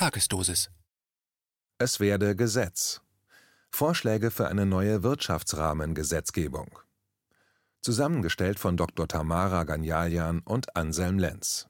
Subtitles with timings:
[0.00, 0.70] Tagesdosis.
[1.76, 3.02] Es werde Gesetz.
[3.70, 6.78] Vorschläge für eine neue Wirtschaftsrahmengesetzgebung.
[7.82, 9.06] Zusammengestellt von Dr.
[9.06, 11.68] Tamara Ganjalian und Anselm Lenz.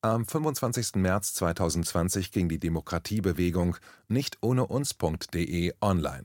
[0.00, 0.94] Am 25.
[0.94, 6.24] März 2020 ging die Demokratiebewegung nicht ohne uns.de online.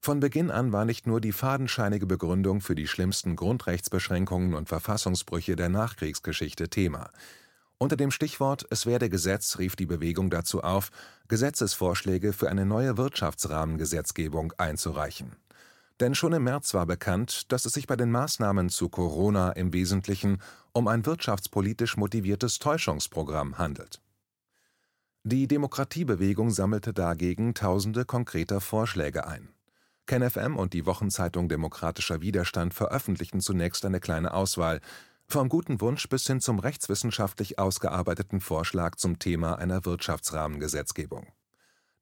[0.00, 5.54] Von Beginn an war nicht nur die fadenscheinige Begründung für die schlimmsten Grundrechtsbeschränkungen und Verfassungsbrüche
[5.54, 7.12] der Nachkriegsgeschichte Thema.
[7.80, 10.90] Unter dem Stichwort Es werde Gesetz rief die Bewegung dazu auf,
[11.28, 15.36] Gesetzesvorschläge für eine neue Wirtschaftsrahmengesetzgebung einzureichen.
[16.00, 19.72] Denn schon im März war bekannt, dass es sich bei den Maßnahmen zu Corona im
[19.72, 24.00] Wesentlichen um ein wirtschaftspolitisch motiviertes Täuschungsprogramm handelt.
[25.22, 29.50] Die Demokratiebewegung sammelte dagegen tausende konkreter Vorschläge ein.
[30.06, 34.80] KenFM und die Wochenzeitung Demokratischer Widerstand veröffentlichten zunächst eine kleine Auswahl,
[35.30, 41.26] vom guten Wunsch bis hin zum rechtswissenschaftlich ausgearbeiteten Vorschlag zum Thema einer Wirtschaftsrahmengesetzgebung.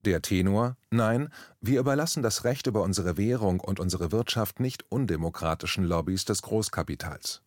[0.04, 5.84] Der Tenor: Nein, wir überlassen das Recht über unsere Währung und unsere Wirtschaft nicht undemokratischen
[5.84, 7.42] Lobbys des Großkapitals.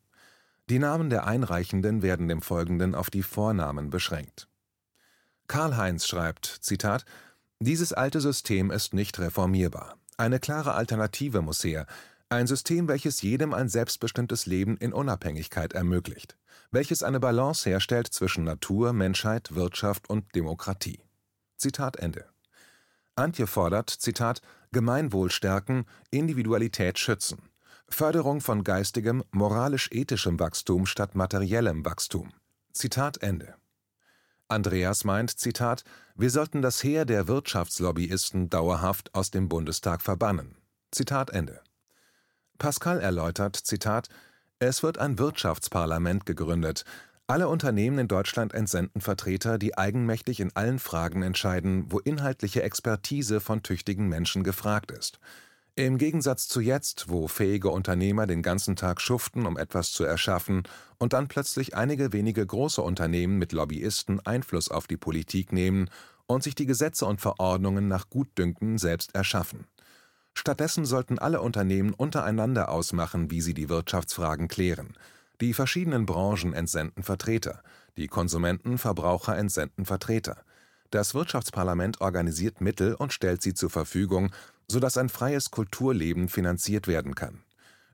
[0.69, 4.49] Die Namen der Einreichenden werden im Folgenden auf die Vornamen beschränkt.
[5.47, 6.59] Karl-Heinz schreibt:
[7.59, 9.95] Dieses alte System ist nicht reformierbar.
[10.17, 11.87] Eine klare Alternative muss her,
[12.29, 16.37] ein System, welches jedem ein selbstbestimmtes Leben in Unabhängigkeit ermöglicht,
[16.71, 21.01] welches eine Balance herstellt zwischen Natur, Menschheit, Wirtschaft und Demokratie.
[21.57, 22.25] Zitat Ende.
[23.15, 27.49] Antje fordert, Zitat, Gemeinwohl stärken, Individualität schützen,
[27.89, 32.31] Förderung von geistigem, moralisch-ethischem Wachstum statt materiellem Wachstum.
[32.71, 33.55] Zitat Ende.
[34.47, 35.83] Andreas meint, Zitat,
[36.15, 40.55] wir sollten das Heer der Wirtschaftslobbyisten dauerhaft aus dem Bundestag verbannen.
[40.91, 41.61] Zitat Ende.
[42.59, 44.09] Pascal erläutert, Zitat,
[44.59, 46.83] es wird ein Wirtschaftsparlament gegründet.
[47.25, 53.39] Alle Unternehmen in Deutschland entsenden Vertreter, die eigenmächtig in allen Fragen entscheiden, wo inhaltliche Expertise
[53.39, 55.19] von tüchtigen Menschen gefragt ist.
[55.75, 60.63] Im Gegensatz zu jetzt, wo fähige Unternehmer den ganzen Tag schuften, um etwas zu erschaffen,
[60.97, 65.89] und dann plötzlich einige wenige große Unternehmen mit Lobbyisten Einfluss auf die Politik nehmen
[66.27, 69.67] und sich die Gesetze und Verordnungen nach Gutdünken selbst erschaffen.
[70.39, 74.95] Stattdessen sollten alle Unternehmen untereinander ausmachen, wie sie die Wirtschaftsfragen klären.
[75.41, 77.61] Die verschiedenen Branchen entsenden Vertreter,
[77.97, 80.37] die Konsumenten, Verbraucher entsenden Vertreter.
[80.91, 84.31] Das Wirtschaftsparlament organisiert Mittel und stellt sie zur Verfügung,
[84.69, 87.43] sodass ein freies Kulturleben finanziert werden kann.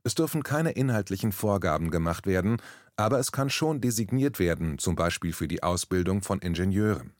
[0.04, 2.62] Es dürfen keine inhaltlichen Vorgaben gemacht werden,
[2.96, 7.16] aber es kann schon designiert werden, zum Beispiel für die Ausbildung von Ingenieuren.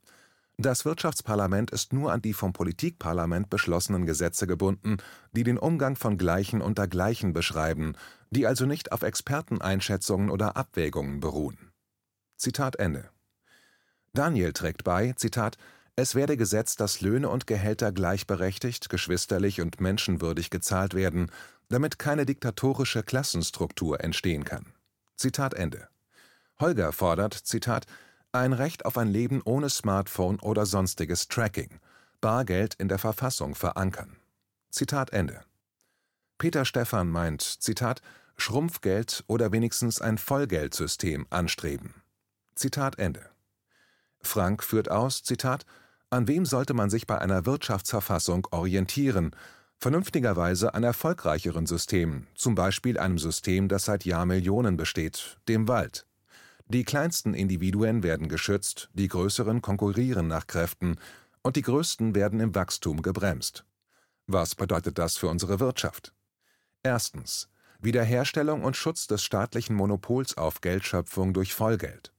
[0.58, 4.98] Das Wirtschaftsparlament ist nur an die vom Politikparlament beschlossenen Gesetze gebunden,
[5.34, 7.94] die den Umgang von Gleichen unter Gleichen beschreiben,
[8.30, 11.72] die also nicht auf Experteneinschätzungen oder Abwägungen beruhen.
[12.38, 13.10] Zitat Ende.
[14.14, 15.58] Daniel trägt bei, Zitat,
[15.98, 21.32] es werde gesetzt, dass Löhne und Gehälter gleichberechtigt, geschwisterlich und menschenwürdig gezahlt werden,
[21.70, 24.74] damit keine diktatorische Klassenstruktur entstehen kann.
[25.16, 25.88] Zitat Ende.
[26.60, 27.86] Holger fordert, Zitat,
[28.40, 31.80] ein Recht auf ein Leben ohne Smartphone oder sonstiges Tracking,
[32.22, 34.18] Bargeld in der Verfassung verankern.
[34.70, 35.42] Zitat Ende.
[36.38, 38.02] Peter Stephan meint, Zitat,
[38.38, 41.94] Schrumpfgeld oder wenigstens ein Vollgeldsystem anstreben.
[42.56, 43.30] Zitat Ende.
[44.22, 45.66] Frank führt aus, Zitat,
[46.10, 49.36] an wem sollte man sich bei einer Wirtschaftsverfassung orientieren?
[49.78, 56.06] Vernünftigerweise an erfolgreicheren Systemen, zum Beispiel einem System, das seit Jahrmillionen besteht, dem Wald.
[56.68, 60.98] Die kleinsten Individuen werden geschützt, die größeren konkurrieren nach Kräften
[61.44, 63.66] und die größten werden im Wachstum gebremst.
[64.26, 66.14] Was bedeutet das für unsere Wirtschaft?
[66.82, 67.50] Erstens.
[67.80, 72.12] Wiederherstellung und Schutz des staatlichen Monopols auf Geldschöpfung durch Vollgeld.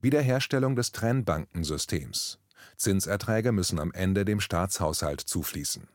[0.00, 2.38] Wiederherstellung des Trennbankensystems.
[2.76, 5.88] Zinserträge müssen am Ende dem Staatshaushalt zufließen.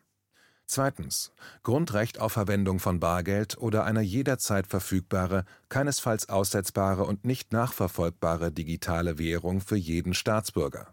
[0.73, 1.31] Zweitens.
[1.61, 9.19] Grundrecht auf Verwendung von Bargeld oder eine jederzeit verfügbare, keinesfalls aussetzbare und nicht nachverfolgbare digitale
[9.19, 10.91] Währung für jeden Staatsbürger.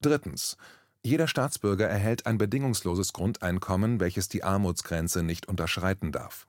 [0.00, 0.56] Drittens.
[1.02, 6.48] Jeder Staatsbürger erhält ein bedingungsloses Grundeinkommen, welches die Armutsgrenze nicht unterschreiten darf.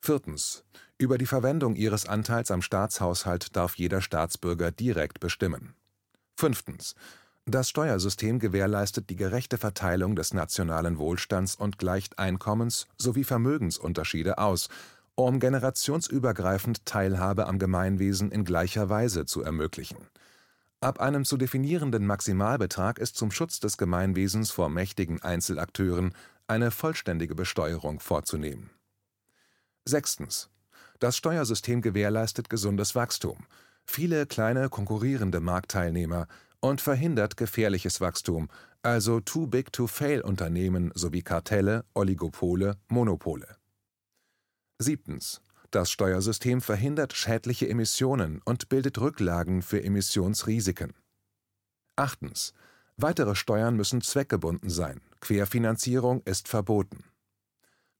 [0.00, 0.64] Viertens.
[0.96, 5.74] Über die Verwendung ihres Anteils am Staatshaushalt darf jeder Staatsbürger direkt bestimmen.
[6.34, 6.94] Fünftens.
[7.46, 14.68] Das Steuersystem gewährleistet die gerechte Verteilung des nationalen Wohlstands und gleicht Einkommens sowie Vermögensunterschiede aus,
[15.14, 19.98] um generationsübergreifend Teilhabe am Gemeinwesen in gleicher Weise zu ermöglichen.
[20.80, 26.14] Ab einem zu definierenden Maximalbetrag ist zum Schutz des Gemeinwesens vor mächtigen Einzelakteuren
[26.46, 28.70] eine vollständige Besteuerung vorzunehmen.
[29.84, 30.48] Sechstens.
[30.98, 33.46] Das Steuersystem gewährleistet gesundes Wachstum.
[33.84, 36.26] Viele kleine konkurrierende Marktteilnehmer
[36.64, 38.48] und verhindert gefährliches Wachstum,
[38.82, 43.56] also Too-Big-to-Fail-Unternehmen sowie Kartelle, Oligopole, Monopole.
[44.78, 45.42] Siebtens.
[45.70, 50.94] Das Steuersystem verhindert schädliche Emissionen und bildet Rücklagen für Emissionsrisiken.
[51.96, 52.54] Achtens.
[52.96, 55.02] Weitere Steuern müssen zweckgebunden sein.
[55.20, 57.04] Querfinanzierung ist verboten.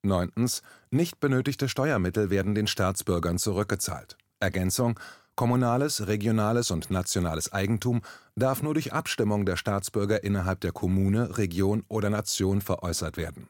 [0.02, 0.62] Neuntens.
[0.90, 4.17] Nicht benötigte Steuermittel werden den Staatsbürgern zurückgezahlt.
[4.40, 4.99] Ergänzung
[5.36, 8.02] Kommunales, regionales und nationales Eigentum
[8.36, 13.48] darf nur durch Abstimmung der Staatsbürger innerhalb der Kommune, Region oder Nation veräußert werden.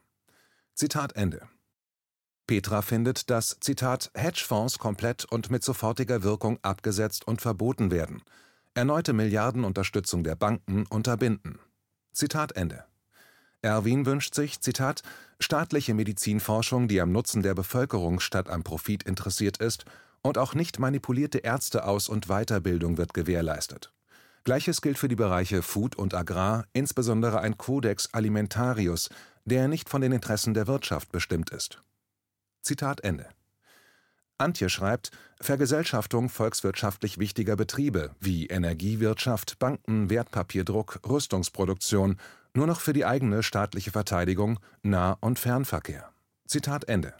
[0.75, 1.43] Zitat Ende.
[2.47, 8.23] Petra findet, dass Zitat Hedgefonds komplett und mit sofortiger Wirkung abgesetzt und verboten werden,
[8.75, 11.59] erneute Milliardenunterstützung der Banken unterbinden.
[12.13, 12.85] Zitat Ende.
[13.63, 15.03] Erwin wünscht sich, Zitat,
[15.41, 19.85] staatliche Medizinforschung, die am Nutzen der Bevölkerung statt am Profit interessiert ist
[20.25, 23.93] und auch nicht manipulierte Ärzteaus- und Weiterbildung wird gewährleistet.
[24.43, 29.11] Gleiches gilt für die Bereiche Food und Agrar, insbesondere ein Codex Alimentarius,
[29.45, 31.83] der nicht von den Interessen der Wirtschaft bestimmt ist.
[32.63, 33.29] Zitat Ende.
[34.39, 42.17] Antje schreibt, Vergesellschaftung volkswirtschaftlich wichtiger Betriebe wie Energiewirtschaft, Banken, Wertpapierdruck, Rüstungsproduktion
[42.55, 46.11] nur noch für die eigene staatliche Verteidigung, Nah- und Fernverkehr.
[46.47, 47.15] Zitat Ende.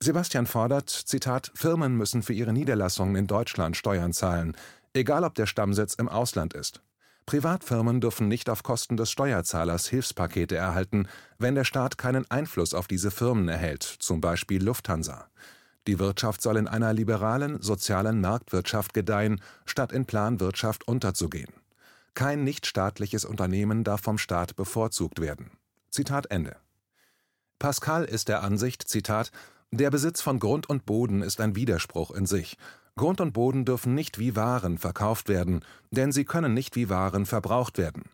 [0.00, 4.56] Sebastian fordert, Zitat, Firmen müssen für ihre Niederlassungen in Deutschland Steuern zahlen,
[4.92, 6.82] egal ob der Stammsitz im Ausland ist.
[7.26, 11.08] Privatfirmen dürfen nicht auf Kosten des Steuerzahlers Hilfspakete erhalten,
[11.38, 15.26] wenn der Staat keinen Einfluss auf diese Firmen erhält, zum Beispiel Lufthansa.
[15.86, 21.52] Die Wirtschaft soll in einer liberalen, sozialen Marktwirtschaft gedeihen, statt in Planwirtschaft unterzugehen.
[22.14, 25.50] Kein nichtstaatliches Unternehmen darf vom Staat bevorzugt werden.
[25.90, 26.56] Zitat Ende.
[27.58, 29.30] Pascal ist der Ansicht, Zitat,
[29.70, 32.56] der Besitz von Grund und Boden ist ein Widerspruch in sich.
[32.96, 37.26] Grund und Boden dürfen nicht wie Waren verkauft werden, denn sie können nicht wie Waren
[37.26, 38.04] verbraucht werden.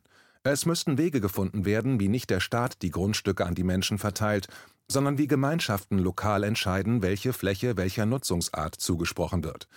[0.43, 4.49] Es müssten Wege gefunden werden, wie nicht der Staat die Grundstücke an die Menschen verteilt,
[4.91, 9.69] sondern wie Gemeinschaften lokal entscheiden, welche Fläche welcher Nutzungsart zugesprochen wird.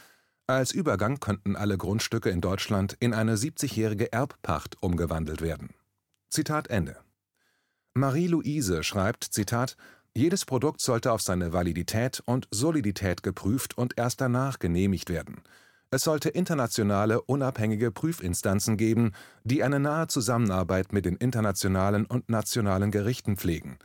[0.48, 5.70] Als Übergang könnten alle Grundstücke in Deutschland in eine 70-jährige Erbpacht umgewandelt werden.
[6.30, 6.98] Zitat Ende.
[7.94, 9.78] Marie-Louise schreibt, Zitat,
[10.16, 15.42] jedes Produkt sollte auf seine Validität und Solidität geprüft und erst danach genehmigt werden.
[15.90, 19.12] Es sollte internationale, unabhängige Prüfinstanzen geben,
[19.44, 23.78] die eine nahe Zusammenarbeit mit den internationalen und nationalen Gerichten pflegen.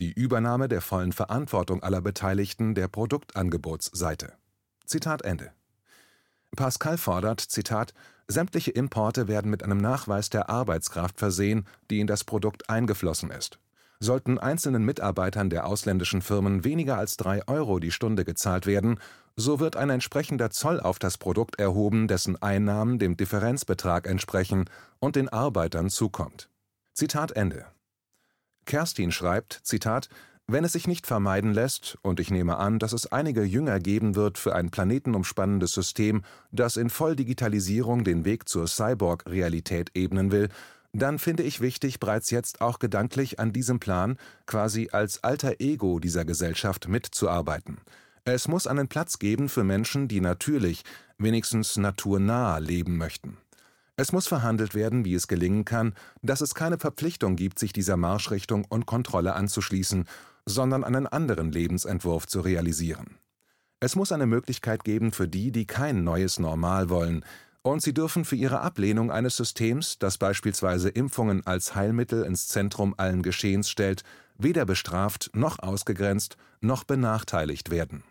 [0.00, 4.34] Die Übernahme der vollen Verantwortung aller Beteiligten der Produktangebotsseite.
[4.84, 5.52] Zitat Ende.
[6.54, 7.94] Pascal fordert, Zitat,
[8.28, 13.58] sämtliche Importe werden mit einem Nachweis der Arbeitskraft versehen, die in das Produkt eingeflossen ist.
[14.04, 19.00] Sollten einzelnen Mitarbeitern der ausländischen Firmen weniger als drei Euro die Stunde gezahlt werden,
[19.34, 24.66] so wird ein entsprechender Zoll auf das Produkt erhoben, dessen Einnahmen dem Differenzbetrag entsprechen
[24.98, 26.50] und den Arbeitern zukommt.
[26.92, 27.64] Zitat Ende.
[28.66, 30.10] Kerstin schreibt, Zitat,
[30.46, 34.16] wenn es sich nicht vermeiden lässt, und ich nehme an, dass es einige Jünger geben
[34.16, 40.50] wird für ein planetenumspannendes System, das in Volldigitalisierung den Weg zur Cyborg-Realität ebnen will,
[40.94, 45.98] dann finde ich wichtig, bereits jetzt auch gedanklich an diesem Plan, quasi als alter Ego
[45.98, 47.78] dieser Gesellschaft mitzuarbeiten.
[48.24, 50.84] Es muss einen Platz geben für Menschen, die natürlich,
[51.18, 53.36] wenigstens naturnah leben möchten.
[53.96, 57.96] Es muss verhandelt werden, wie es gelingen kann, dass es keine Verpflichtung gibt, sich dieser
[57.96, 60.06] Marschrichtung und Kontrolle anzuschließen,
[60.46, 63.18] sondern einen anderen Lebensentwurf zu realisieren.
[63.80, 67.24] Es muss eine Möglichkeit geben für die, die kein neues Normal wollen,
[67.64, 72.94] und sie dürfen für ihre Ablehnung eines Systems, das beispielsweise Impfungen als Heilmittel ins Zentrum
[72.98, 74.02] allen Geschehens stellt,
[74.36, 78.04] weder bestraft noch ausgegrenzt noch benachteiligt werden.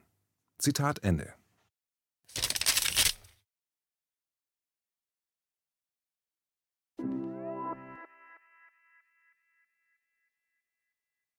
[0.57, 1.33] Zitat Ende